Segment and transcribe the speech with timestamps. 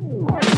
[0.00, 0.49] 大家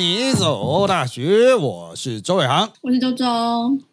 [0.00, 3.26] 米走大学，我是周伟航我是周周，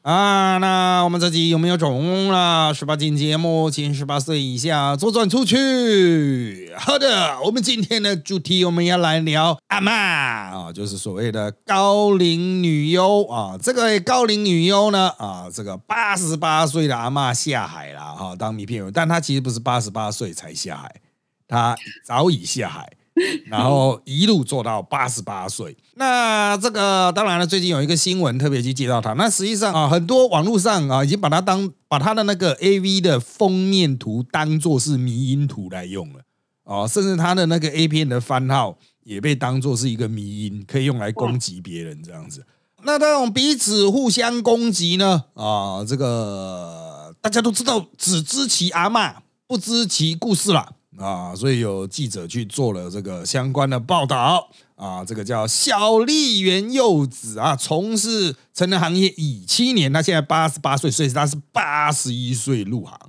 [0.03, 0.57] 啊。
[0.57, 6.73] 那我们这集有没有中了十八禁节目，请十八岁以下左转出去。
[6.77, 13.57] 好的，我们今天的主题我们要来聊阿嬷啊，就是所谓的高龄女优啊。
[13.61, 21.01] 这个高龄女优呢啊，这个八十八岁的阿嬷下海了哈、当名片人，但她其实不是八十八岁才下海，
[21.49, 22.93] 她早已下海。
[23.47, 25.75] 然后一路做到八十八岁。
[25.95, 29.13] 那这个当然了，最近有一个新闻特别去介绍他。
[29.13, 36.21] 那实际上啊，很多网络上啊已经把他当把他的那个 A V 的封面图当做是迷因图来用了
[36.63, 42.45] 哦，甚至他的那个 A 片的番号也被当做是一个迷因，可以用来攻击别人这样子。
[42.83, 45.23] 那这种彼此互相攻击呢？
[45.33, 49.15] 啊，这个大家都知道，只知其阿嬷，
[49.47, 50.73] 不知其故事啦。
[50.97, 62.99] 啊，所以有记者去做了这个相关的报道啊，这个叫小笠原柚子啊，从事成人行业已七年，他现在八十八岁，所以他是八十一岁入行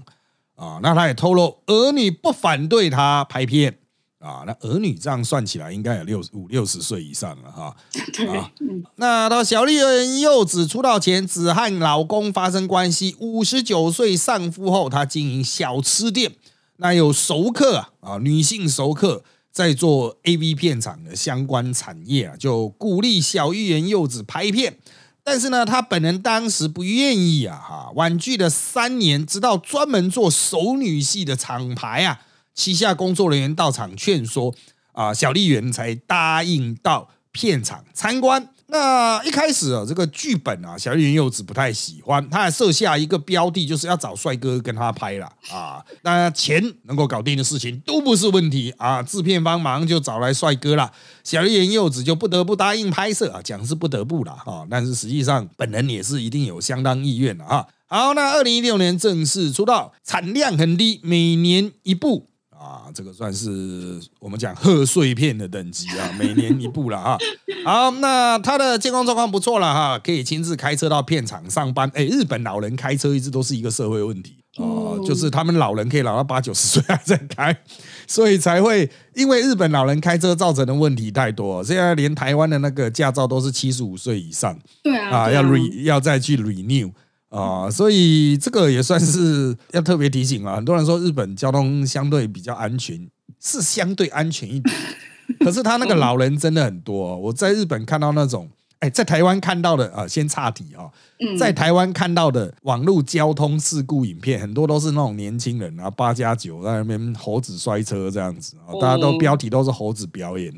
[0.56, 0.78] 啊。
[0.82, 3.78] 那他也透露，儿女不反对他拍片
[4.18, 7.74] 啊，那儿女这样算起来应该有六五六十岁以上了哈。
[8.12, 13.16] 对，啊嗯，那到小丽人柚子出道前，只和老公发生关系。
[13.20, 16.32] 五十九岁丧夫后，她经营小吃店，
[16.78, 24.78] 那有熟客啊啊，女性熟客在做 A V 片场的相关产业啊，就鼓励小玉园柚子拍片。
[25.24, 32.20] 但是呢，她本人当时不愿意啊，哈，婉拒了三年，直到专门做熟女系的厂牌啊，
[32.54, 34.54] 旗下工作人员到场劝说
[34.92, 38.50] 啊，小丽媛才答应到片场参观。
[38.70, 45.82] 那一开始啊，这个剧本啊，小丽园柚子不太喜欢，他还设下一个标的，就是要找帅哥跟他拍了啊。
[46.02, 50.92] 那钱能够搞定的事情都不是问题啊，制片方马上就找来帅哥了，
[51.24, 57.66] 小丽园柚子就不得不答应拍摄啊，讲是不得不了啊，但是实际上本人也是一定有相当意愿的啊。
[57.90, 62.27] 好，那二零一六年正式出道，产量很低，每年一部
[62.58, 67.16] 啊，这个算是我们讲贺岁片的等级啊，每年一部了哈。
[67.64, 71.88] 好，那他的健康状况不错了哈，可以亲自开车到片场上班。
[71.94, 77.56] 哎，日本老人开车一直都是一个社会问题哦、哦就是他们老人可以老到八九十岁还在开，
[78.08, 84.58] 所以才会因为日本老人开车造成的问题太多，现在连台湾的那个驾照都是七十五岁以上。
[84.82, 86.90] 对啊，啊，要 re 要再去 renew
[87.28, 90.56] 啊，所以这个也算是要特别提醒啊。
[90.56, 93.08] 很多人说日本交通相对比较安全，
[93.40, 94.74] 是相对安全一点，
[95.40, 98.48] 可是他那个老人真的很多哦、我在日本看到那种，
[98.80, 100.88] 哎，在台湾看到的啊，先岔题啊、
[101.20, 110.50] 嗯在台湾看到的网络交通事故影片，很多都是那种年轻人啊，八加九在那边猴子摔车这样子啊，大家都哦标题都是猴子表演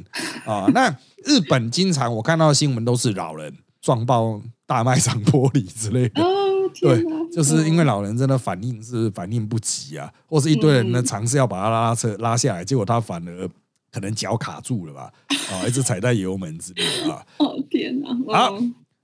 [0.44, 0.66] 啊。
[0.72, 0.88] 那
[1.24, 6.22] 日本经常我看到的新闻都是老人撞爆大卖场玻璃之类的。
[6.70, 13.48] 哦，对，就是因为哦老人真的反应是反应不及啊，或是一堆人呢嗯尝试要把他拉车拉下来，结果他反而
[13.92, 15.10] 可能脚卡住了吧，
[15.52, 17.22] 啊， 一直踩在油门之类的啊。
[17.38, 18.62] 哦天哪，好哦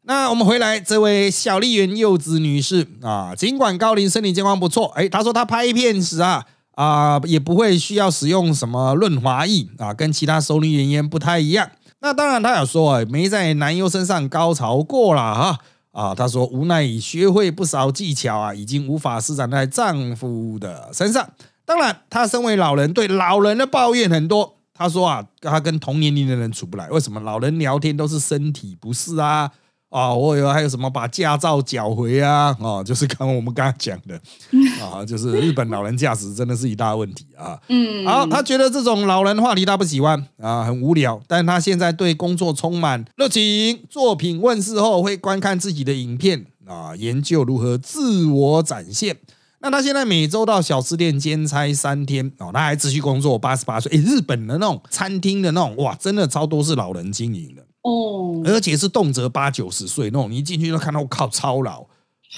[0.08, 6.44] 那我们回来，这位小丽园柚子女士啊，尽管高龄身体健康不错，哎，她说她拍片时啊
[6.76, 11.68] 啊也不会需要使用什么润滑液啊，跟其他熟女演员不太一样。
[12.00, 15.58] 那当然，她有说啊，没在男优身上高潮过了哈啊，
[15.96, 21.26] 啊她说无奈已学会不少技巧啊，已经无法施展在丈夫的身上。
[21.64, 24.58] 当然，她身为老人，对老人的抱怨很多。
[24.74, 27.18] 她说啊，她跟同年龄的人处不来，为什么？
[27.20, 29.50] 老人聊天都是身体不适啊。
[29.88, 32.54] 啊，我有还有什么把驾照缴回啊？
[32.60, 34.20] 哦，就是刚刚我们刚刚讲的
[34.82, 37.58] 啊，就是日本老人驾驶真的是一大问题啊。
[37.68, 41.20] 嗯，好，他觉得这种老人话题他不喜欢啊，很无聊。
[41.26, 49.16] 但他现在对工作充满热情，作品问世后会观看自己的影片啊，研究如何自我展现。
[49.60, 53.90] 那他现在每周到小吃店兼差三天哦，他还持续工作，八十八岁。
[53.92, 57.62] 诶，日本的那种餐厅的那种哇，真的超多是老人经营的。
[57.86, 61.82] 哦，而且是动辄八九十岁那种，你一进去就看到我靠超老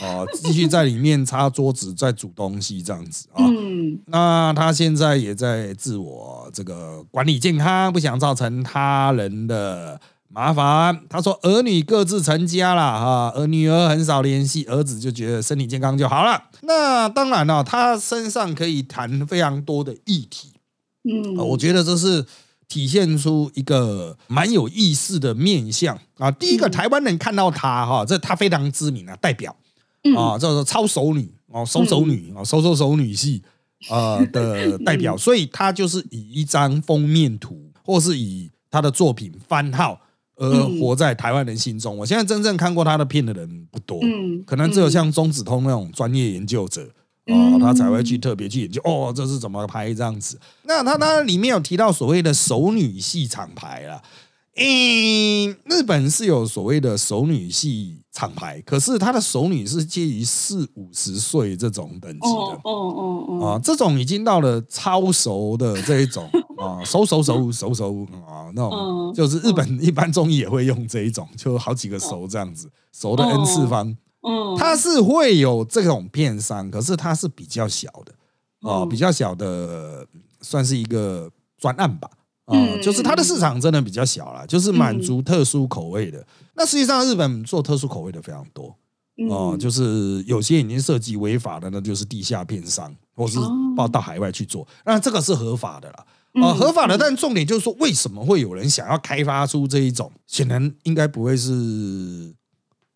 [0.02, 3.42] 哦， 继续在里面擦桌子、在煮东西这样子啊。
[3.46, 9.98] 嗯，那他现在也在自我这个管理健康，不想造成他人的
[10.28, 11.00] 麻烦。
[11.08, 16.42] 他说儿女各自成家了哈，而女儿很少联系，儿子就觉得身体健康就好了。
[16.60, 20.52] 那当然了、他身上可以谈非常多的议题，
[21.04, 22.26] 嗯，呃我觉得这是
[22.68, 25.98] 体现出一个蛮有意思的面相。
[26.18, 26.30] 啊。
[26.30, 26.70] 第一个，嗯。
[26.70, 29.56] 台湾人看到她哈，这她非常知名啊，代表。
[30.04, 30.14] 嗯。
[30.14, 33.42] 啊，叫做超熟女哦，熟熟女啊，熟熟熟女系
[33.88, 39.98] 呃的 代表，所以她就是以一张封面图，或是以她的作品番号
[40.36, 40.48] 而
[40.78, 41.96] 活在台湾人心中。
[41.96, 44.44] 我现在真正看过他的片的人不多，嗯。
[44.44, 46.88] 可能只有像钟子通那种专业研究者。
[47.28, 50.38] 哦，嗯他才会去特别去研究哦，这是怎么拍这样子。
[50.64, 54.02] 那他他里面有提到所谓的熟女系厂牌啦，
[54.56, 62.26] 嗯，日本是有所谓的熟女系厂牌，可是他的熟女是介于四五十岁这种等级的。
[62.26, 73.96] 哦哦哦哦，啊，这种已经到了超熟的这一种啊，熟熟熟熟熟啊，那种嗯就是日本一般中医也会用这一种，就好几个熟这样子，熟的 n 次方，
[74.28, 78.12] 嗯，它是会有这种片商，可是它是比较小的
[78.60, 80.06] 哦，嗯比较小的，
[80.42, 82.10] 算是一个专案吧。
[82.44, 86.26] 啊、嗯就是它的市场真的比较小啦，就是满足特殊口味的。
[86.54, 88.74] 那实际上日本做特殊口味的非常多
[89.28, 94.66] 哦、嗯就是有些已经涉及违法的，那就是地下片商，或是哦报到海外去做。
[94.86, 96.06] 那这个是合法的啦，
[96.40, 96.96] 啊、嗯合法的。
[96.96, 100.10] 但重点就是说，为什么会有人想要开发出这一种？
[100.26, 102.32] 显然应该不会是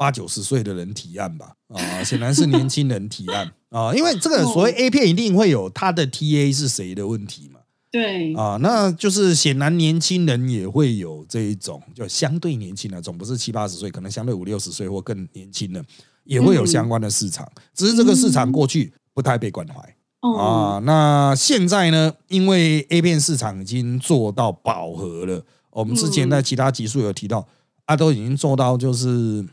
[0.02, 1.52] 八九十岁的人提案吧？
[1.69, 7.60] 啊、显然是年轻人提案啊、因为这个所谓 A 片一定会有它的 TA 是谁的问题嘛。
[7.90, 15.84] 对，啊，那就是显然年轻人也会有这一种，就相对年轻的，总不是七八十岁，可能相对五六十岁或更年轻的，
[16.25, 20.78] 也会有相关的市场，只是这个市场过去不太被关怀哦，啊。
[20.84, 27.46] 那现在呢，因为 A 片市场已经做到饱和了，我们之前在其他集数有提到，
[27.87, 29.46] 啊，都已经做到就是，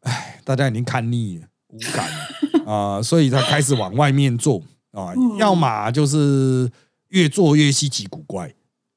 [0.00, 4.62] 唉，大家已经看腻了，无感了啊，所以他开始往外面做
[4.92, 6.70] 啊，嗯要么就是
[7.08, 8.52] 越做越稀奇古怪。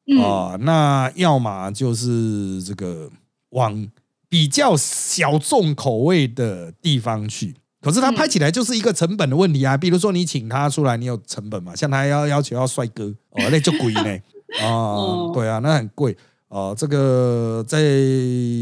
[0.05, 3.09] 嗯啊、那要么就是这个
[3.51, 3.87] 往
[4.27, 7.55] 比较小众口味的地方去。
[7.79, 11.73] 可是他拍起来就是一个成本的问题啊，比如说你请他出来，你有成本嘛？
[11.73, 14.09] 像他要要求要帅哥哦，那就贵呢
[14.59, 16.17] 啊，哦对啊，那很贵
[16.53, 16.75] 哦。
[16.77, 17.81] 这个再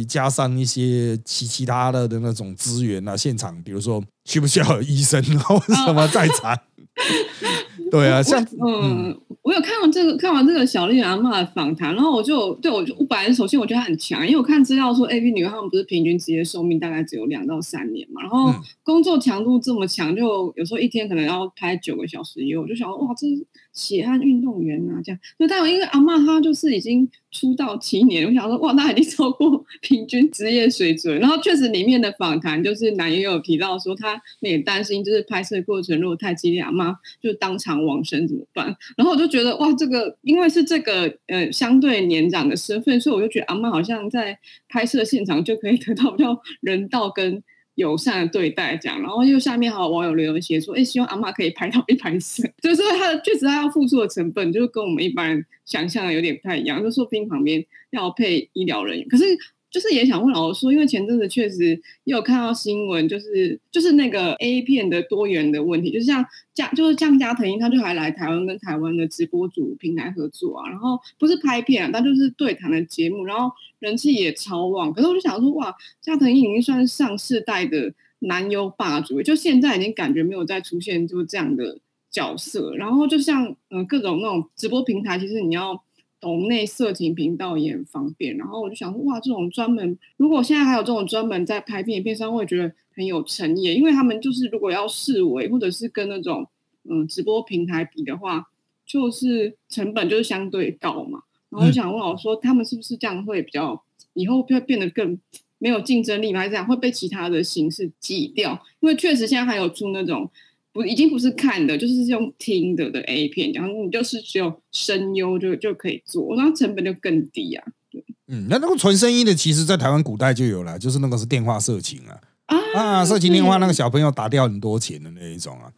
[0.07, 6.57] 加上一些其其他的的那种资源啊，现场比如说需不需要有医生或者什么在场？
[7.89, 25.19] 对啊，像嗯，我有看完这个看完这个小丽阿妈的访谈，然后我就对我就我本来首先我觉得她很强，因为我看资料说 A B 女优她们不是平均职业寿命大概只有两到三年嘛，然后嗯工作强度这么强，就有时候一天可能要拍九个小时以后，我就想说哇，这是血汗运动员啊，这样。
[25.39, 31.19] 就但因为阿嬷她就是已经出道七年，我想说哇，那已经超过平均职业水准。
[31.19, 38.75] 然后确实里面的访谈就是男也有提到说，他也担心就是拍摄过程如果太激烈，阿嬷就当场往生怎么办？
[38.97, 47.41] 然后我就觉得哇，这个因为是这个呃相对年长的身份，所以我就觉得阿嬷好像在拍摄现场就可以得到比较人道跟
[47.75, 49.01] 友善的对待，这样。
[49.01, 59.23] 然后又下面还有网友留言写说，哎，希望阿妈可以拍到一拍摄， 就是他的确实他要付出的成本，就是跟我们一般人想象的有点不太一样，就说病旁边要配医疗人员，可是。
[59.71, 61.69] 就是也想问老师说，因为前阵子确实
[62.03, 74.91] 也有看到新闻，就是就是那个 A 片的多元的问题，就像加就是像加藤鹰，他就还来台湾跟台湾的直播主平台合作啊，然后不是拍片啊，他就是对谈的节目，然后人气也超旺。
[74.91, 81.79] 可是我就想说，哇，加藤鹰已经算是上世代的男优霸主，就现在已经感觉没有再出现就这样的
[82.11, 82.75] 角色。
[82.75, 85.81] 然后就像嗯、各种那种直播平台，其实你要。
[86.21, 96.47] 懂内色情频道也很方便，然后我就想说，哇，这种专门如果现在还有这种专门在拍片的片商，我也觉得很有诚意，因为他们就是如果要视为或者是跟那种
[96.87, 98.47] 嗯直播平台比的话，
[98.85, 101.23] 就是成本就是相对高嘛。
[101.49, 105.19] 然后我想问老师说，他们是不是这样会比较以后会变得更
[105.57, 106.39] 没有竞争力吗？
[106.39, 108.63] 还是这样会被其他的形式挤掉？
[108.79, 110.29] 因为确实现在还有出那种。
[110.73, 117.63] 不，已经不是看的，就是用听的的 A 片，然后你就是只有声优就就可以做，然后成本就更低啊。
[117.91, 122.17] 对嗯，那那个纯声音的，其实在台湾古代就有了，就是那个是电话色情啊。
[122.45, 125.71] 啊啊，色情电话那个小朋友打掉很多钱的那一种啊，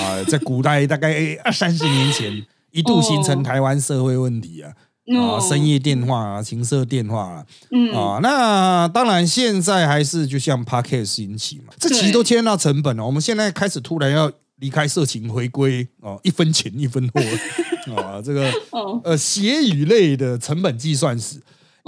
[0.00, 4.72] 啊，在古代大概二三十年前，一度形成台湾社会问题啊，
[5.16, 7.92] 啊，深夜电话啊，情色电话啊，嗯。
[7.94, 13.06] 啊，那当然现在还是就像 Podcast 兴起嘛，这其实都牵到成本了。
[13.06, 17.20] 我们现在开始突然要离开色情，回归哦，一分钱一分货。
[17.96, 19.00] 啊，这个哦。
[19.04, 21.40] 呃协语类的成本计算史。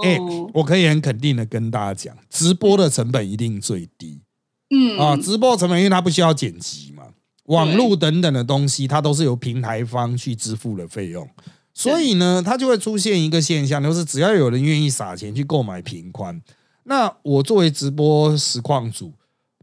[0.02, 4.22] 哎、哦我可以很肯定的跟大家讲，直播的成本一定最低。
[4.70, 4.98] 嗯。
[4.98, 7.02] 啊，直播成本因为它不需要剪辑嘛，
[7.46, 11.28] 网络等等的东西，它都是由平台方去支付的费用，
[11.72, 16.40] 所以呢，它就会出现一个现象，就是只要有人愿意撒钱去购买平宽，
[16.84, 19.12] 那我作为直播实况组，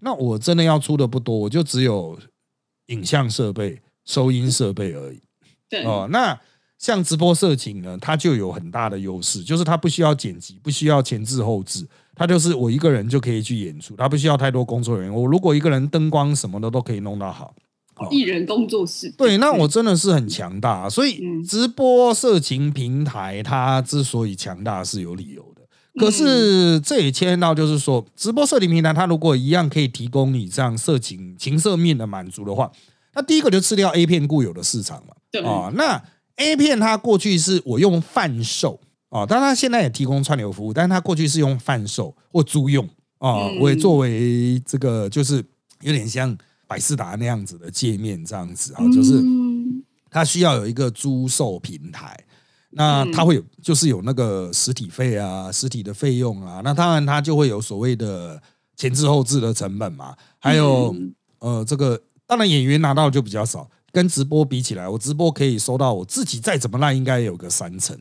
[0.02, 2.18] 那我真的要出的不多，我就只有
[2.88, 5.22] 影像设备、收音设备而已。
[5.70, 6.40] 对，哦，那
[6.80, 11.86] 像直播色情呢，它就有很大的优势，就是它不需要剪辑，不需要前置后置，
[12.16, 15.22] 它就是我一个人就可以去演出，它不需要太多工作人员。
[15.22, 17.54] 我如果一个人灯光什么的都可以弄到好。
[18.12, 21.44] 艺人工作室，对，那我真的是很强大，所以嗯。
[21.44, 25.62] 直播色情平台它之所以强大是有理由的。
[26.00, 32.72] 可是这也牵到就是说，直播色情平台它如果一样可以提供你这样色情情色面的满足的话，
[33.16, 35.16] 那第一个就吃掉 A 片固有的市场嘛。
[35.32, 36.00] 对，哦，那
[36.36, 42.86] A 片它过去是我用贩售啊，当然它现在也提供串流服务，但是它过去是用贩售或租用
[43.18, 43.60] 啊，嗯。
[43.62, 45.44] 为作为这个就是
[45.82, 46.38] 有点像
[46.68, 52.18] 百事达那样子的界面这样子啊，就是嗯它需要有一个租售平台。
[52.72, 58.40] 那它会有，就是有那个实体费啊，实体的费用啊，那当然它就会有所谓的
[58.76, 67.98] 前置后置的成本嘛，还有、嗯呃，这个当然演员拿到就比较少，跟直播比起来，我直播可以收到我自己再怎么烂，应该有个三成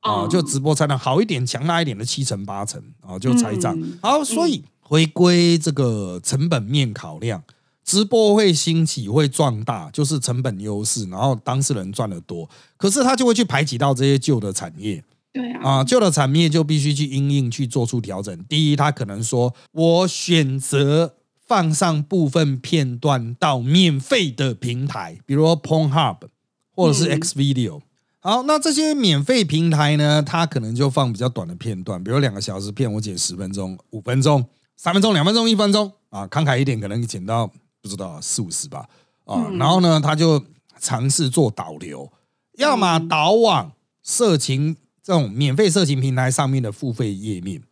[0.00, 3.78] 啊、哦就直播才能好一点、强大一点的七成八成啊、就拆账。
[3.78, 7.40] 嗯好，所以回归这个成本面考量，
[7.86, 15.02] 直播会兴起会壮大，就是成本优势，然后当事人赚得多，可是他就会去排挤到这些旧的产业。
[15.32, 18.44] 对啊，啊，旧的产业就必须去因应去做出调整。
[18.48, 21.14] 第一，他可能说我选择
[21.46, 26.16] 放上部分片段到免费的平台，比如说 Pornhub
[26.74, 27.82] 或者是嗯 Xvideo。
[28.18, 34.44] 好，那这些免费平台呢，它可能就放比较短的片段，比如两个小时片，我剪十分钟、五分钟、
[34.76, 37.48] 三分钟、两分钟、一分钟啊，慷慨一点，可能剪到
[37.86, 38.88] 不知道四五十吧。
[39.24, 39.46] 啊。
[39.48, 39.58] 嗯。
[39.58, 40.42] 然后呢，他就
[40.80, 42.10] 尝试做导流，
[42.58, 47.62] 要么嗯导往色情这种免费色情平台上面的付费页面。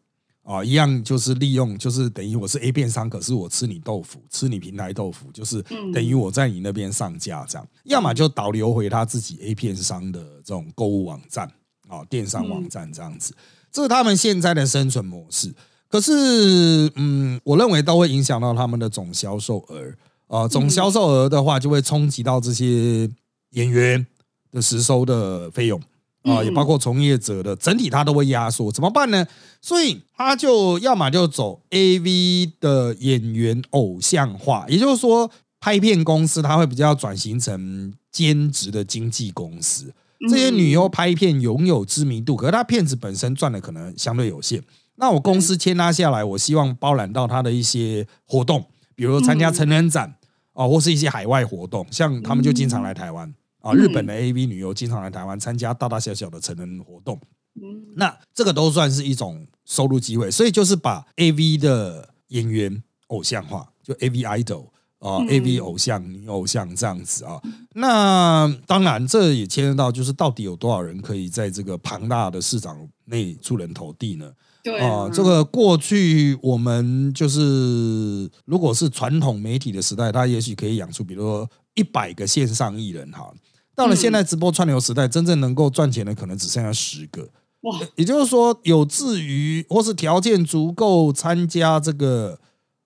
[0.45, 5.91] 啊，一样就是利用，就是等于我是 A 片商，可是我吃你豆腐，吃你平台豆腐，就是嗯。
[5.91, 11.51] 等于我在你那边上架这样，要么就导流回他自己 A 片商的这种购物网站
[11.89, 13.35] 啊，电商网站这样子，
[13.73, 15.55] 这是他们现在的生存模式。
[15.89, 19.95] 可是，嗯，我认为都会影响到他们的总销售额
[20.27, 23.09] 啊、总销售额的话，就会冲击到这些
[23.51, 24.07] 演员
[24.51, 25.79] 的实收的费用
[26.23, 29.27] 啊、嗯也包括从业者的整体，它都会压缩，怎么办呢？
[29.61, 39.93] 所以他就要么就走 A V 的演员偶像化，也就是说，拍片公司它会比较转型成兼职的经纪公司。
[40.31, 44.63] 这些女优拍片拥有知名度，可是她片子本身赚的可能相对有限。
[44.97, 48.65] 那我公司签她下来，我希望包揽到她的一些活动，
[48.95, 50.15] 比如说参加成人展
[50.53, 57.21] 啊、或是一些海外活动，像他们就经常来台湾啊，嗯日本的 AV 女优经常来台湾参加大大小小的成人活动。
[57.61, 64.67] 嗯那这个都算是一种收入机会，所以就是把 A V 的演员偶像化，就 A V idol
[65.01, 67.41] 啊、嗯 a V 偶像、女偶像这样子啊。
[67.75, 74.33] 那当然，这也牵涉到就是到底有多少人可以在这个庞大的市场内出人头地呢？
[74.65, 83.33] 对啊、啊，这个过去我们就是如果是传统媒体的时代，它也许可以养出，比如说一百个线上艺人哈。
[83.77, 87.29] 到了现在直播串流时代，真正能够赚钱的可能只剩下十个。
[87.61, 92.41] 哇，也就是说，有志于或是条件足够参加这个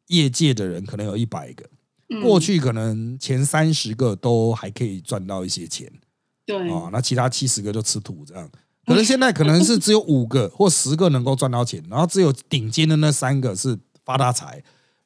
[0.09, 1.65] 业界的人，可能有一百个。
[2.11, 5.93] 嗯过去可能前三十个都还可以赚到一些钱
[6.47, 8.51] 对啊，那其他七十个就吃土这样。
[8.89, 14.63] 可是现在可能是只有五个或十个能够赚到钱，然后只有顶尖的那三个是发大财，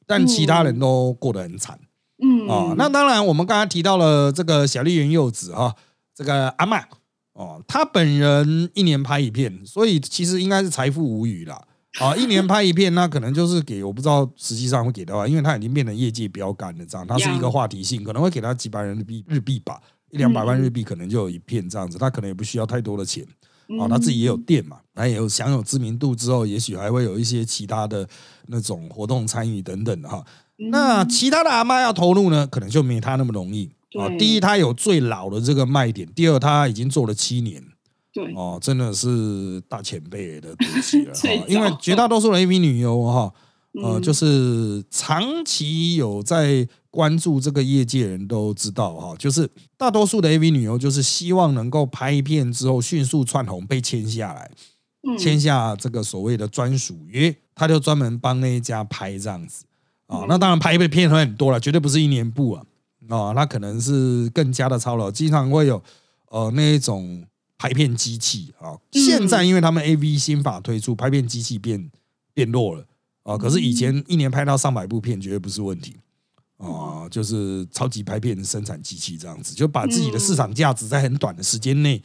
[0.06, 1.78] 但其他人都过得很惨。
[2.22, 5.74] 嗯哦，那当然，我们刚才提到了这个小笠原柚子哈、
[6.14, 6.86] 这个阿曼
[7.32, 11.60] 哦，他本人一年拍一片，所以其实应该是财富无余啦。
[11.98, 23.26] 啊， 一年拍一片，那可能就是给我不知道实际上会给多少，因为他已经变成业界标杆了，这样，他是一个话题性，可能会给他几百人民币日币吧，一两百万日币可能就有一片这样子，他可能也不需要太多的钱。
[23.78, 28.08] 哦，他自己也有店嘛，他也有享有知名度之后，也许还会有一些其他的
[28.48, 30.24] 那种活动参与等等的哈。
[30.58, 34.06] 嗯那其他的阿妈要投入呢，可能就没他那么容易啊。
[34.08, 37.60] 对第一，他有最老的这个卖点；第二，他已经做了七年
[38.12, 41.12] 对，哦，真的是大前辈的等级了。
[41.48, 43.32] 因为早绝大多数的 AV 女优哈，
[43.82, 54.50] 呃，嗯就是长期有在关注这个业界人都知道哈，就是大多数的 AV 女优就是希望能够拍一片之后迅速窜红，被签下来。
[55.04, 59.64] 嗯签下这个所谓的专属约，他就专门帮那一家拍这样子
[60.06, 60.20] 啊。
[60.20, 62.62] 嗯那当然拍一片会很多了，绝对不是一年部啊。
[63.08, 65.82] 啊，那可能是更加的操劳，经常会有
[66.28, 67.26] 呃那一种
[67.58, 68.78] 拍片机器啊。
[68.92, 71.90] 嗯现在因为他们 A V 新法推出，拍片机器变
[72.32, 72.84] 变弱了
[73.24, 73.36] 啊。
[73.36, 75.96] 可是以前一年拍到上百部片绝对不是问题
[76.62, 82.00] 啊、就是超级拍片生产机器这样子，就把自己的市场价值在很短的时间内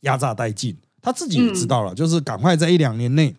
[0.00, 0.76] 压榨殆尽。
[1.02, 3.36] 他自己也知道了，就是赶快在一两年内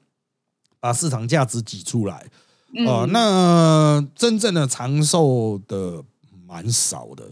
[0.80, 2.30] 把市场价值挤出来。
[2.75, 6.03] 嗯哦、那真正的长寿的
[6.48, 7.25] 蛮少的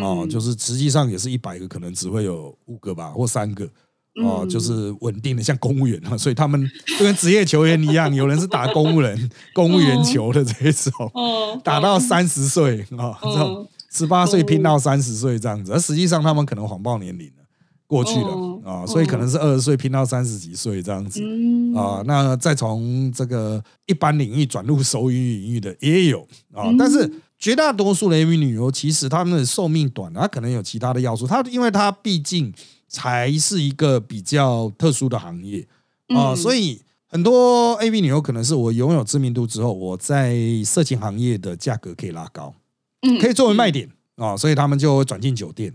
[0.00, 3.68] 哦，嗯就是实际上也是一百个，可能只会有五个吧，或三个。
[4.16, 4.48] 哦，嗯。
[4.48, 17.44] 就是稳定的，像公务员啊， 所以他们就跟职业球员一样，有人是打公务人、 公务员球的这一种，哦， 打到三十岁啊，这种哦十八岁拼到三十岁这样子，而实际上他们可能谎报年龄了，
[17.86, 18.60] 过去了哦。
[18.64, 21.20] 啊，所以可能是二十岁拼到三十几岁这样子。
[21.24, 21.74] 嗯。
[21.74, 26.20] 啊，那再从这个一般领域转入手语领域的也有
[26.54, 26.76] 啊，嗯。
[26.76, 32.52] 但是绝大多数的 AV 女优其实她们的寿命短，她可能有其他的要素，她因为她毕竟
[32.86, 35.66] 才是一个比较特殊的行业。
[36.08, 42.54] 啊，嗯所以很多 AV 女优可能是我拥有知名度之后，我在色情行业的价格可以拉高，
[43.02, 45.74] 嗯可以作为卖点啊，所以他们就会转进酒店。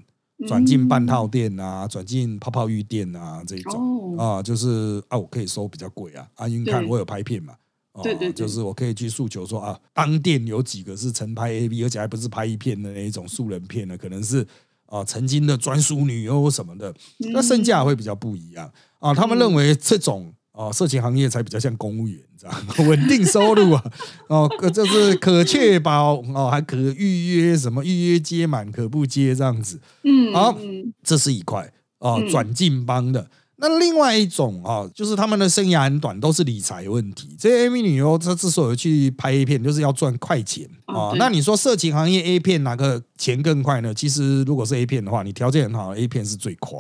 [0.50, 4.18] 转嗯进半套店啊，转进泡泡浴店啊，这一种。
[4.18, 4.36] 哦。
[4.36, 7.54] 啊，就是啊，我可以收比较贵啊，啊，因为看我有拍片嘛，
[7.96, 14.46] 哦对对对就是我可以去诉求说啊，当店有几个是曾拍 AV，而且还不是拍一片的那一种素人片呢，可能是
[14.86, 16.94] 啊曾经的专属女优什么的，
[17.34, 19.14] 那身价会比较不一样啊。
[19.14, 23.84] 他们认为这种啊色情行业才比较像公务员，这样 稳定收入啊，
[24.28, 29.80] 哦，可就是可确保哦，还可预约什么预约接满，可不接这样子。
[30.04, 33.30] 嗯好嗯这是一块哦，嗯转进帮的。
[33.58, 37.36] 那另外一种啊，就是他们的生涯很短，都是理财问题。
[37.40, 40.96] 这些 AV 女优，她之所以去拍 A 片，就是要赚快钱啊。
[40.96, 43.94] 哦那你说色情行业 A 片哪个钱更快呢？
[43.94, 46.80] 其实如果是 A 片的话，你条件很好，A 片是最快。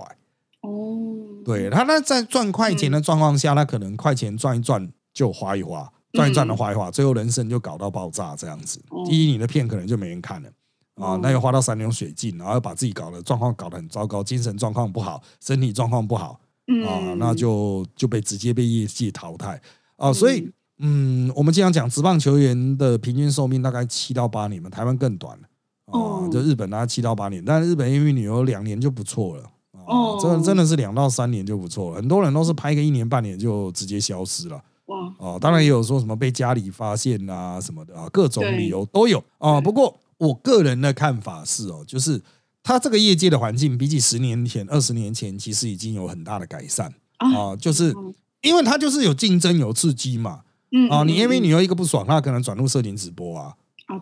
[0.61, 9.05] 哦，对他那在赚快钱的状况下，他可能快钱赚一赚就花一花，赚一赚的花一花，最后人生就搞到爆炸这样子哦。
[9.09, 10.49] 第一，你的片可能就没人看了。
[10.95, 16.39] 啊哦，那又花到山穷水尽，然后又把自己搞得状况搞得很糟糕，精神状况不好，身体状况不好
[16.85, 19.61] 啊，嗯那就就被直接被业界淘汰
[19.97, 20.11] 啊。
[20.11, 25.45] 所以，嗯，我们经常讲职棒球员的平均寿命大概七到八年嘛，台湾更短啊
[25.85, 29.43] 哦，就日本大概七到八年，但日本因为你有两年就不错了。
[29.71, 34.59] 啊，哦真的真的是两到三年就不错了，很多人都是拍个一年半年就直接消失了。
[34.87, 39.61] 哇，哦，当然也有说什么被家里发现啊什么的啊，各种理由都有啊。
[39.61, 42.19] 不过我个人的看法是哦，就是
[42.65, 51.03] 他这个业界的环境比起十年前、二十年前，其实已经有很大的改善啊啊，就是嗯因为它就是有竞争、有刺激嘛嗯啊。
[51.03, 53.53] 你因为嗯你有一个不爽，他可能转入色情直播啊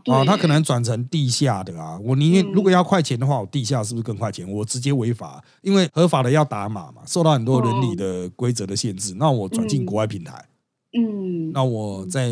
[0.05, 1.99] 啊，他可能转成地下的啊。
[2.01, 4.49] 我宁愿嗯如果要快钱的话，我地下是不是更快钱？
[4.49, 9.13] 我直接违法，因为合法的要打码嘛，受到很多伦理的规则的限制。
[9.17, 10.45] 那我转进嗯国外平台。
[10.95, 12.29] 嗯，那我在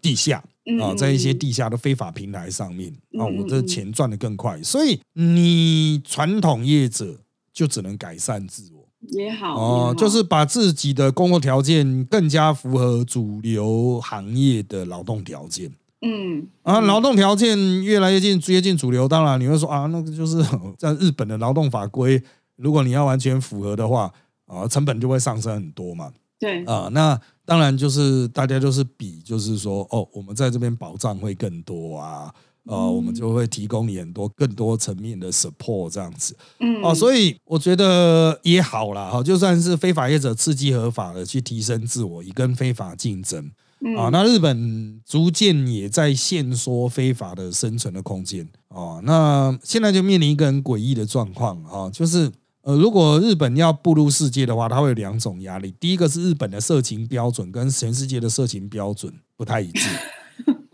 [0.00, 0.42] 地下
[0.80, 7.20] 啊，嗯在一些地下的非法平台上面啊，嗯我这钱赚得更快，所以你传统业者
[7.52, 8.78] 就只能改善自我。
[9.10, 15.70] 也好哦就是把自己的工作条件更加符合主流行业的劳动条件。
[16.02, 20.44] 嗯啊，劳动条件越来越近接近主流，当然你会说啊，那个就是
[20.76, 22.20] 在日本的劳动法规，
[22.56, 24.12] 如果你要完全符合的话
[24.46, 26.12] 啊，成本就会上升很多嘛。
[26.40, 26.64] 对。
[26.64, 32.30] 啊，那当然就是大家就是比，就是说哦，我们在这边保障会更多啊，
[32.64, 32.94] 呃，嗯。
[32.94, 36.36] 我们就会提供你很多更多层面的 support 这样子。
[36.60, 36.82] 嗯。
[36.82, 43.50] 哦，所以我觉得也好啦，哈，就算是非法业者刺激合法的去提升自我，以跟非法竞争。
[43.80, 48.46] 以啊，那日本逐渐也在限缩非法的生存的空间。
[48.68, 52.30] 啊，那现在就面临一个很诡异的状况啊，就是。
[52.68, 55.72] 呃，如果日本要步入世界的话，它会有两种压力。
[55.80, 59.88] 第一个是日本的色情标准跟全世界的色情标准不太一致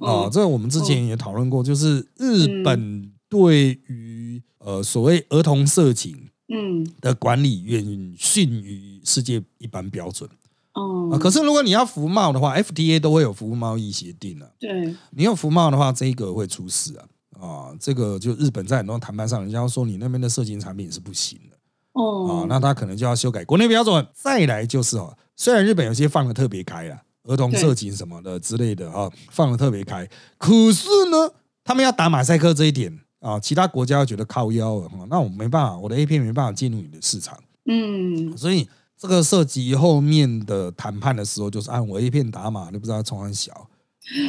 [0.00, 10.28] 啊、 哦这个我们之前也讨论过，就是日本对于呃所谓儿童色情嗯的管理远逊于世界一般标准
[10.72, 11.14] 哦啊。
[11.16, 14.48] 可是如果你要服贸的话，FTA 都会有服务贸易协定啊。
[14.58, 17.06] 对你有服贸的话，这个会出事啊
[17.40, 17.76] 啊！
[17.78, 21.53] 这个就日本在很多谈判上，人家说你那边的色情产品是不行的。
[21.94, 22.42] 哦。
[22.42, 24.06] 啊，那他可能就要修改国内标准。
[24.12, 31.32] 再来就是哦，虽然日本有些放的特别开啊，儿童色情什么的之类的啊，放的特别开，可是呢，
[31.64, 38.36] 他们要打马赛克这一点啊，其他国家觉得靠腰了哈，那我没办法，我的 A 片没办法进入你的市场，嗯。
[38.36, 43.52] 所以这个涉及后面的谈判的时候，就是按我 A 片打码，你不知道从很小。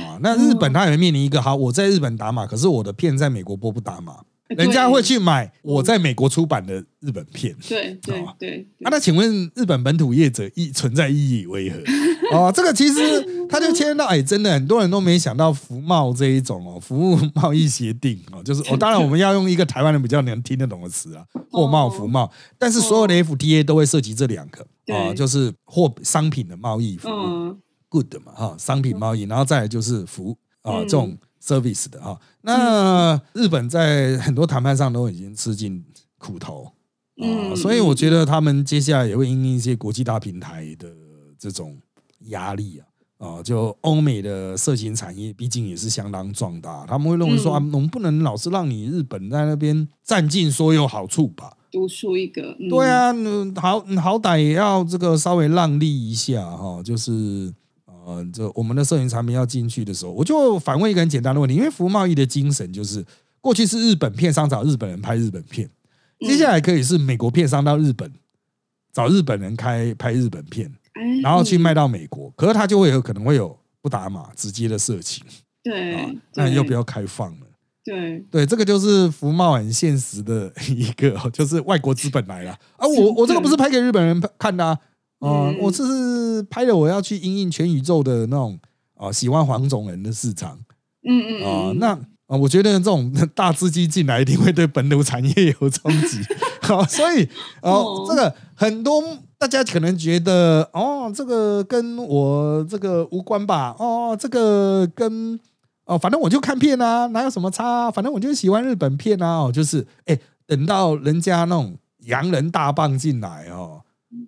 [0.06, 0.17] 啊。
[0.21, 4.23] 那日本它也会面临一个，好，我在日本打码，可是我的片在美国播不打码，
[4.56, 7.56] 人家会去买我在美国出版的日本片。
[7.68, 8.36] 对对哦。
[8.38, 11.80] 对啊，那请问日本本土业者意存在意义为何？
[12.32, 27.56] 哦，这个其实他就牵到，哎，真的很多人都没想到服贸这一种哦，服务贸易协定哦，就是哦，当然我们要用一个台湾人比较能听得懂的词啊， 货贸、服贸，但是所有的 FTA 都会涉及这两个啊，就是货商品的贸易服务
[27.90, 32.20] ，good 嘛哈，商品贸易，然后再来就是服务啊，这种 service 的哈。
[32.42, 35.84] 那日本在很多谈判上都已经吃尽
[36.18, 36.72] 苦头
[37.18, 40.90] 啊，所以我觉得他们接下来也会因一些国际大平台的
[41.38, 41.78] 这种。
[42.30, 42.82] 压力
[43.20, 51.56] 啊，啊，就欧美的色情产业毕竟也是相当壮大，他们会认为说啊，我们不能老是让你日本在那边占尽所有好处吧？
[51.72, 52.42] 独树一格。
[52.68, 53.14] 对啊，
[53.62, 57.54] 好好歹也要这个稍微让利一下哈，就是
[58.06, 63.04] 呃，这我们的摄影产品要进去的时候，我就反问一个很简单的问题，因为服务贸易的精神就是
[63.41, 65.70] 过去是日本片商找日本人拍日本片，
[66.20, 68.12] 接下来可以是美国片商到日本
[68.94, 70.72] 找日本人开拍日本片。
[71.22, 75.22] 然后去卖到美国，可是他就会有可能会有不打码直接的色情，
[75.62, 77.48] 对，那又不要开放了，
[77.84, 78.20] 对。
[78.32, 84.80] 对，这个就是福茂很现实的一个，就是外国资本来了啊，我我这个不是拍给日本人看的啊，
[85.19, 88.58] 我这是拍了我要去应应全宇宙的那种
[88.95, 90.60] 啊喜欢黄种人的市场，
[91.08, 91.89] 嗯嗯啊那
[92.28, 96.19] 啊我觉得这种 大资金进来一定会对本土产业有冲击，
[96.62, 97.28] 好， 所以
[97.62, 99.04] 哦这个很多。
[99.38, 103.75] 大家可能觉得哦，这个跟我这个无关吧？
[103.78, 105.38] 哦，这个跟
[105.86, 107.91] 哦，反正我就看片啊，哪有什么差？
[107.91, 109.39] 反正我就喜欢日本片啊。
[109.41, 111.75] 哦，就是哎，等到人家那种
[112.06, 113.82] 洋人大棒进来哦，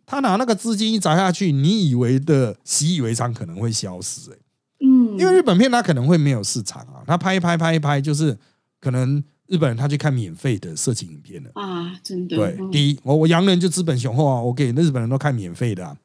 [0.05, 4.31] 他拿那个资金一砸下去，你以为的习以为常可能会消失。
[4.31, 4.35] 哎，
[4.81, 8.37] 嗯，因为日本片它可能会没有市场啊，他拍一拍拍一拍，就是
[8.79, 9.23] 可能。
[9.49, 12.35] 日本人他去看免费的色情影片了啊，真的。
[12.35, 15.97] 对，第一，我我洋人就资本雄厚啊，我给日本人都看免费的啊，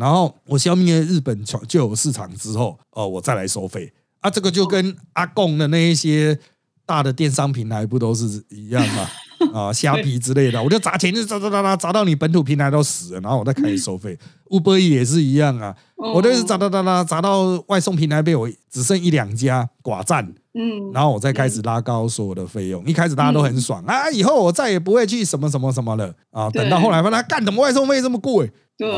[0.00, 6.38] 然后我消灭日本就有市场之后，哦，我再来收费啊，这个就跟阿贡的那一些
[6.86, 9.06] 大的电商平台不都是一样吗？
[9.52, 14.18] 啊，虾皮之类的，我就砸钱就砸砸砸砸砸到你本土平台都死了，然后我再开始收费。
[14.50, 15.74] 乌波也是一样啊，
[16.14, 20.34] 我都是砸砸砸砸砸到外送平台被我只剩一两家寡占。
[20.58, 22.82] 嗯，然后我再开始拉高所有的费用。
[22.86, 26.48] 一开始大家都很爽啊，以后我再也不会去什么什么什么了啊。
[26.48, 28.50] 等到后来，发现干什么外送费这么贵？
[28.78, 28.88] 对，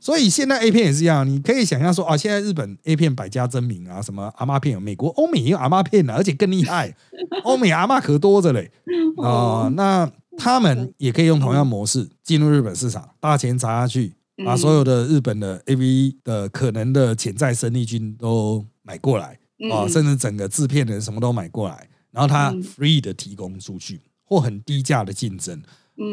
[0.00, 6.92] 所以现在 A 片也是一样，你可以想象说啊，现在日本 A 片百家争鸣啊，什么阿妈片，美国、欧美也有阿妈片啊，而且更厉害，
[7.44, 8.70] 欧美阿妈可多着嘞
[9.22, 9.70] 啊。
[9.74, 19.38] 那他们也可以用同样模式进入日本市场，大钱砸下去，把所有的日本的 AV 的可能的潜在生力军都买过来。
[19.72, 25.60] 啊，甚至整个制片人什么都买过来，然后他 free 的提供出去，或很低价的竞争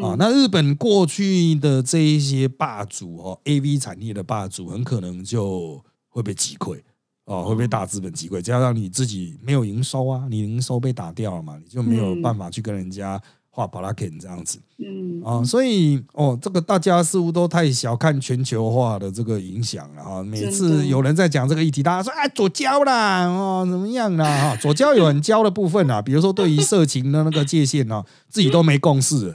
[0.02, 0.16] 啊。
[0.18, 6.80] 那日本过去的这一些霸主哦，A V 产业的霸主，很可能就会被击溃
[7.26, 8.42] 哦，会被大资本击溃。
[8.42, 13.22] 加上你自己没有营收啊，你营收被打掉了嘛，你就没有办法去跟人家。
[13.56, 20.22] 画巴拉肯这样子，嗯啊，所以哦，这个大家似乎都太小看全球化的这个影响了啊。
[20.22, 24.50] 每次有人在讲这个议题，大家说哎，左交啦，哦，怎么样啦？
[24.50, 29.34] 哈，左交有很交的部分啊， 比如说对于色情的那个界限呢，自己都没共识，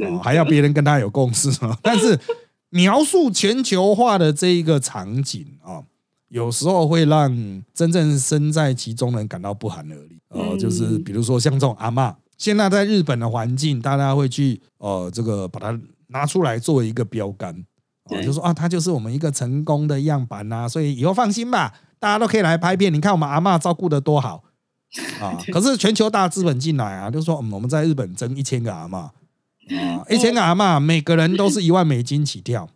[0.00, 1.76] 哦，还要别人跟他有共识啊。
[1.84, 2.18] 但是
[2.70, 5.84] 描述全球化的这一个场景啊，
[6.30, 10.18] 有时候会让真正身在其中的人感到不寒而栗。
[10.30, 12.16] 哦，就是比如说像这种阿妈。
[12.38, 17.52] 现在在日本的环境，大家会去呃，这个把它拿出来作为一个标杆
[18.04, 22.94] 啊，就说啊，它就是我们一个成功的样板呐，所以以后放心吧，大家都可以来拍片。
[22.94, 24.44] 你看我们阿妈照顾的多好
[25.20, 25.36] 啊！
[25.52, 32.68] 可是全球大资本进来啊，就说嗯，我们在日本争一千个阿妈啊，一千个阿妈，每个人都是一万美金起跳。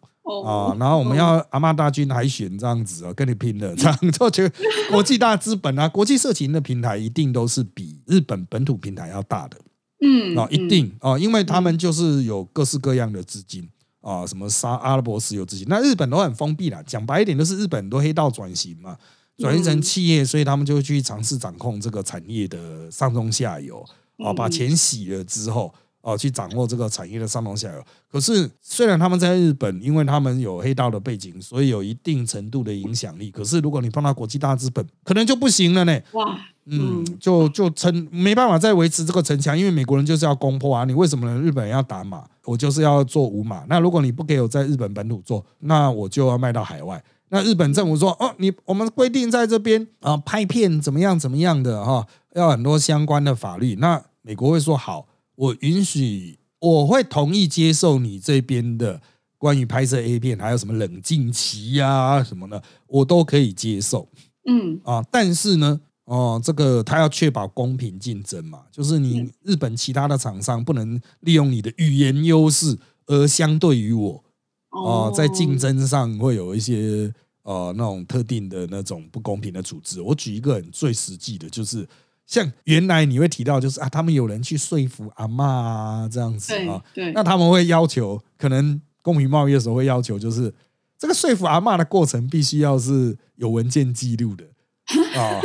[0.47, 4.55] 啊，然后我们要阿妈大军海选这样子哦，跟你拼了 这样，就觉得
[4.91, 9.57] 国际大资本啊，国际色情的平台一定都是比日本本土平台要大的，
[10.01, 13.69] 嗯，哦，一定哦，因为他们就是有各式各样的资金
[14.01, 18.97] 啊，什么沙阿拉伯石油资金，那日本都很封闭了，讲白一点，就是日本都黑道转型嘛，
[19.39, 23.85] 转型成企业，所以他们就会去尝试掌控这个产业的上中下游
[24.19, 25.75] 啊，把钱洗了之后。
[26.03, 27.83] 哦，去掌握这个产业的上中下游。
[28.11, 33.31] 可是，虽然他们在日本，因为他们有黑道的背景，所以有一定程度的影响力。
[33.31, 35.99] 可是，如果你碰到国际大资本，可能就不行了呢。
[36.13, 40.85] 哇，嗯，就就撑没办法再维持这个城墙，因为美国人就是要攻破啊。
[40.85, 41.41] 你为什么呢？
[41.41, 43.65] 日本人要打马，我就是要做五码。
[43.69, 47.03] 那如果你不给我在日本本土做，那我就要卖到海外。
[47.29, 53.77] 那日本政府说，哦，你我们规定在这边啊拍片怎么样怎么样的哈，要很多相关的法律。
[53.77, 55.07] 那美国会说好。
[55.43, 59.01] 我允许，我会同意接受你这边的
[59.39, 64.09] 关于拍摄 A 片还有什么冷静期呀、什么的，我都可以接受
[64.49, 65.05] 嗯啊。
[65.11, 74.23] 但是呢，哦，这个他要确保公平竞争嘛，就是你日本其他的厂商不能利用你的语言优势而相对于我
[74.71, 80.01] 哦，在竞争上会有一些呃那种特定的那种不公平的处置。
[80.01, 81.85] 我举一个很最实际的，就是
[82.27, 90.53] 像原来你会提到，就是啊，他们有人去说服阿嬷啊这样子对啊，对，那他们会要求，可能公平贸易的时候会要求，就是
[90.99, 94.45] 这个说服阿嬷的过程必须要是有文件记录的
[95.21, 95.41] 啊。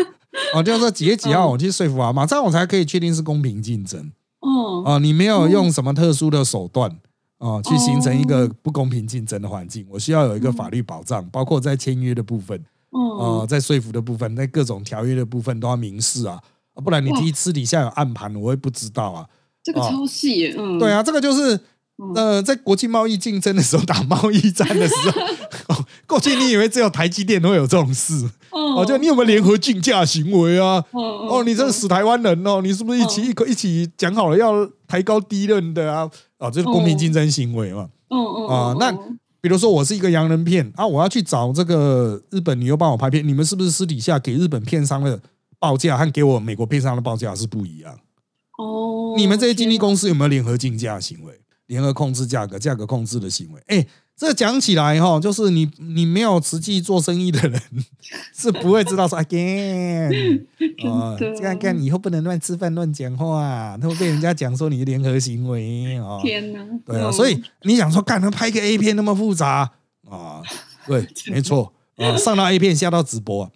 [0.53, 4.11] 哦，就是说几月几号嗯我去说服阿嬷，这样我才可以确定是公平竞争。
[4.39, 4.83] 哦。
[4.85, 4.97] 啊。
[4.99, 6.95] 你没有用什么特殊的手段
[7.39, 13.41] 哦，去形成一个不公平竞争的环境，我需要有一个法律保障，包括在签约的部分哦。
[13.41, 16.41] 啊，在说服的部分，在各种条约的部分都要明示啊，啊
[16.83, 19.25] 不然你哇提私底下有暗盘，我会不知道啊。
[19.63, 21.55] 这个超细耶，嗯，对啊，这个就是
[21.97, 25.21] 嗯呃，在国际贸易竞争的时候打贸易战的时候，
[25.75, 30.83] 哦过去你以为只有台积电会有这种事，哦哦，就你有没有联合竞价行为啊？
[30.91, 36.09] 哦哦，你这是死台湾人哦，你是不是一起一个一起讲好了要抬高低润的啊？
[36.39, 37.89] 哦，这是公平竞争行为嘛？
[38.09, 38.89] 嗯嗯啊那
[39.41, 45.19] 比如说我是一个洋人片啊，我要去找这个日本，你又帮我拍片，你们是不是私底下给日本片商的
[45.59, 47.99] 报价和给我美国配商的报价是不一样？
[48.57, 53.61] 哦，你们这些经纪公司有没有联合竞价行为、联合控制价格、价格控制的行为？
[53.67, 57.61] 哎，这讲起来哈，就是你你没有实际做生意的人
[58.33, 60.43] 是不会知道说 again
[60.89, 66.19] 啊， 真的看看以后不能乱吃饭、乱讲话，他会被人家讲说你联合行为哦。
[66.23, 69.71] 天哪，对啊，嗯所以你想说，干他拍个 A 片那么复杂
[70.09, 70.41] 啊？
[70.87, 73.51] 对， 没错啊，上到 A 片，下到直播啊。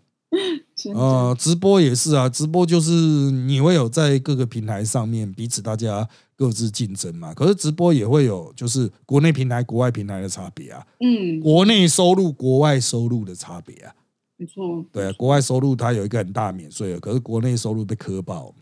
[0.89, 7.33] 呃，直播也是啊，直播就是你会有在各个平台上面彼此大家各自竞争嘛。
[7.33, 13.93] 可是直播也会有就是国内平台、国外平台的差别啊，嗯，国内收入、国外收入的差别啊。
[14.37, 18.53] 没错，对啊，国外收入它有一个很大免税额，可是国内收入被磕爆。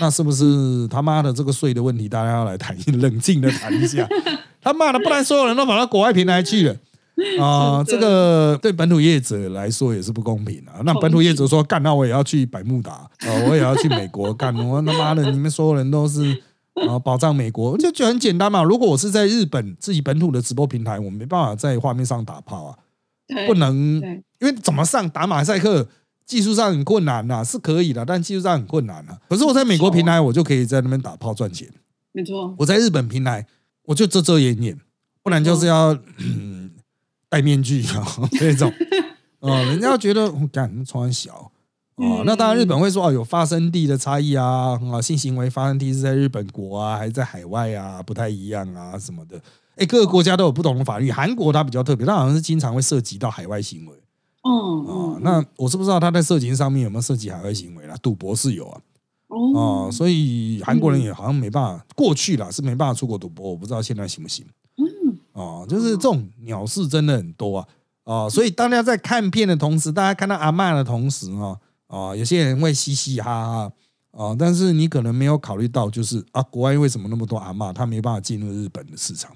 [0.00, 2.08] 那是不是他妈的这个税的问题？
[2.08, 4.08] 大家要来谈，冷静的谈一下。
[4.60, 6.76] 他妈的，不然所有人都跑到国外平台去了。
[7.38, 10.80] 啊、这个对本土业者来说也是不公平啊。
[10.84, 16.42] 那本土业者说干，那我也要去百慕达，啊，我也要去美国干，我他妈的，你们所有人都是
[16.86, 18.62] 啊保障美国，就就很简单嘛。
[18.62, 22.78] 如果我是在日本自己本土的直播平台，我没办法在画面上打炮啊，
[23.46, 23.76] 不能，
[24.40, 25.86] 因为怎么上打马赛克，
[26.24, 29.18] 技术上很困难呐、是可以的，但技术上很困难啊。
[29.28, 31.68] 可是我在美国平台，我就可以在那边打炮赚钱。
[32.12, 33.46] 没错，我在日本平台，
[33.84, 34.78] 我就遮遮掩掩，
[35.22, 36.61] 不然就是要、嗯、
[37.32, 38.70] 戴面具啊这种。
[39.40, 41.50] 哦，人家觉得我干穿小
[41.96, 49.40] 哦，嗯那当然日本会说哦，有发生地的差异啊，啊，性行为发生地是在日本国啊，还是在海外啊，不太一样啊什么的。
[49.76, 53.92] 哎，各个国家都有不同的法律，韩国它比较特别，它好像是经常会涉及到海外行为
[54.44, 57.96] 嗯啊嗯。，那我是不知道它在色情上面有没有涉及海外行为啦？
[58.02, 58.80] 赌博是有啊，
[59.28, 64.46] 哦哦，所以韩国人也好像没办法，过去啦是没办法出国赌博，我不知道现在行不行。
[65.42, 67.66] 嗯哦，就是这种鸟事真的很多啊，
[68.04, 73.72] 哦，所以大家在看片的同时，大家看到阿嬷的同时哦，哦，有些人会嘻嘻哈哈。
[74.12, 79.32] 哦，但是你可能没有考虑到，就是啊，国外为什么那么多阿嬷，他没办法进入日本的市场？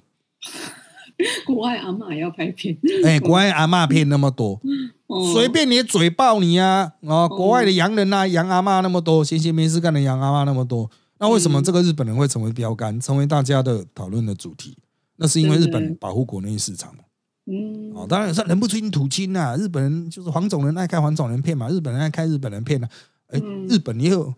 [1.47, 4.61] 国外阿嬷也要拍片，哎，国外阿嬷片那么多，
[5.09, 6.93] 哦随便你嘴爆你啊！
[7.09, 14.77] 啊，国外的洋人啊，洋阿嬷那么多，闲闲没事干的洋阿嬷那么多，那为什么这个日本人会成为标杆，成为大家的讨论的主题？
[15.17, 17.03] 那是因为日本保护国内市场嘛。
[17.47, 22.89] 嗯，哦，当然是人不亲土亲呐、日本人就是黄种人爱看黄种人片嘛，日本人爱看日本人片啊。
[23.29, 24.35] 哎、嗯日本也有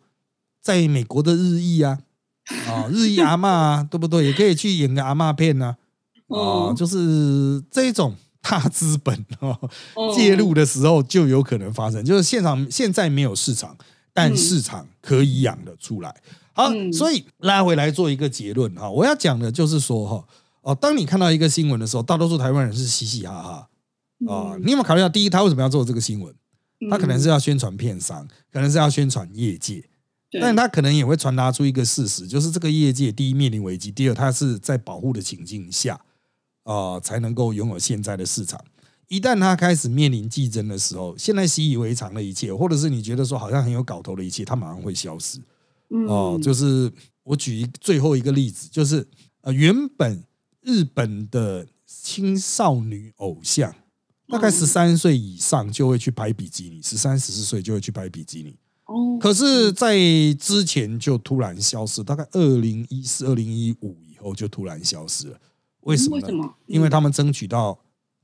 [0.62, 1.98] 在美国的日裔啊，
[2.66, 4.24] 啊、日裔阿嬷啊，对不对？
[4.24, 5.66] 也可以去演个阿嬷片啊。
[5.66, 5.78] 啊、
[6.28, 9.24] 哦就是这种大资本
[10.14, 13.74] 介入的时候就有可能发生，就是现场现在没有市场，
[14.12, 16.14] 但嗯市场可以养得出来。
[16.52, 20.24] 好，嗯所以拉回来做一个结论哈，我要讲的就是说哈，哦，
[20.74, 23.68] 当你看到一个新闻的时候，大多数台湾人是嘻嘻哈哈
[24.28, 26.34] 啊、嗯你有没有考虑到，第一，他为什么要做这个新闻？
[26.90, 29.84] 他可能是嗯要宣传片商，可能是要宣传业界，
[30.40, 36.00] 但他可能也会传达出一个事实，就是这个业界第一面临危机，第二，它是在保护的情境下，
[36.64, 38.60] 啊，才能够拥有现在的市场。
[39.08, 45.38] 一旦它开始面临竞争的时候，现在习以为常的一切，或者是你觉得说好像很有搞头的一切，它马上会消失。
[46.06, 49.06] 哦，嗯就是我举一最后一个例子，就是
[49.40, 50.22] 呃，原本
[50.62, 53.74] 日本的青少女偶像，
[54.28, 58.56] 大概嗯十三岁以上就会去拍比基尼，十三十四岁就会去拍比基尼。
[58.84, 59.98] 哦，可是，在
[60.38, 65.38] 之前就突然消失，大概二零一四、二零一五以后就突然消失了。
[65.80, 66.26] 为什么呢？
[66.26, 66.54] 为什么？
[66.66, 67.78] 因为他们争取到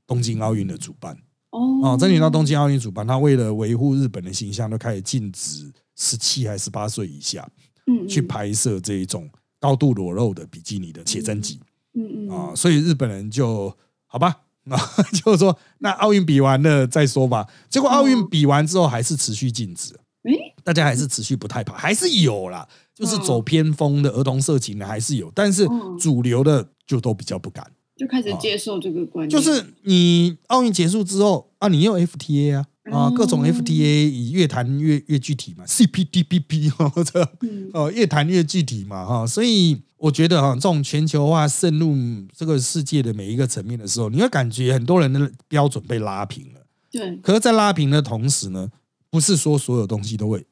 [0.07, 1.15] 东京奥运的主办
[1.51, 7.47] 哦啊，争取到东京奥运主办，他为了维护日本的形象，都开始禁止十七还十八岁以下
[7.85, 14.41] 嗯去，拍摄这一种高度裸露的比基尼的写真集嗯嗯嗯啊，所以日本人就好吧。
[14.65, 14.77] 啊，
[15.23, 17.47] 就是说，那奥运比完了再说吧。
[17.69, 20.55] 结果奥运比完之后，还是持续禁止，诶？
[20.63, 27.63] 大家还是持续不太跑，还是有啦，就是嗯走偏锋的儿童色情的还是有，但是嗯主流的就都比较不敢。
[27.95, 33.13] 就开始接受这个观念，就是你奥运结束之后啊，你有 FTA 啊啊，哦。
[33.15, 37.69] 各种 FTA 以越谈越越具体嘛，CPTPP 哦，这嗯。
[37.73, 41.95] 哦越谈越具体嘛哈，所以我觉得哈，这种全球化渗入
[42.35, 46.61] 这个世界的每一个层面的时候，你会感觉很多人的标准被拉平了。
[46.91, 48.69] 对，可是，在拉平的同时呢，
[49.09, 50.45] 不是说所有东西都会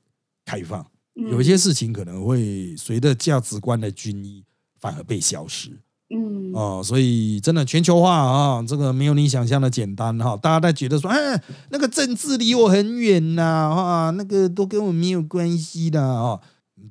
[0.45, 4.43] 开放，嗯有一些事情可能会随着价值观的均一
[4.79, 5.69] 反而被消失。
[6.15, 10.37] 嗯哦，所以真的全球化啊，这个没有你想象的简单哈。
[10.37, 16.39] 大家在觉得说，哎，那个政治离我很远呐，啊，那个都跟我没有关系的啊，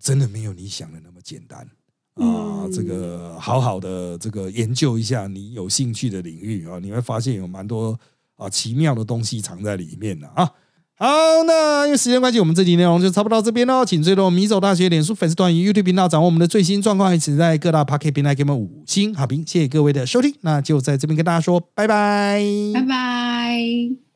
[0.01, 1.69] 真的没有你想的那么简单
[2.15, 2.25] 啊。
[2.25, 7.99] 嗯这个好好的这个研究一下你有兴趣的领域啊，你会发现有蛮多
[8.37, 10.49] 啊奇妙的东西藏在里面的啊。
[10.97, 11.09] 好，
[11.45, 13.85] 那因为时间关系，我们这集内容就差不多到这边喽。
[13.85, 19.45] 请追踪米走大学脸书粉丝团与 YouTube 频道，掌握我们的最新状况，一起在各大 p o c k e t 平台给我们五星好评。
[19.45, 22.41] 谢谢各位的收听，那就在这边跟大家说拜拜，
[22.73, 24.12] 拜拜。